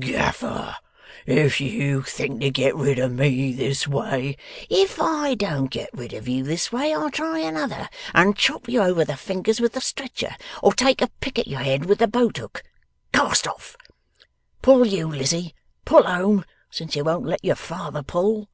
[0.00, 0.76] 'Gaffer!
[1.26, 4.36] If you think to get rid of me this way.'
[4.70, 8.80] 'If I don't get rid of you this way, I'll try another, and chop you
[8.80, 12.06] over the fingers with the stretcher, or take a pick at your head with the
[12.06, 12.62] boat hook.
[13.12, 13.76] Cast off!
[14.62, 15.52] Pull you, Lizzie.
[15.84, 18.48] Pull home, since you won't let your father pull.